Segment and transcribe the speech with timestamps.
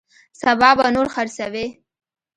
[0.41, 1.65] سبا به نور خرڅوي.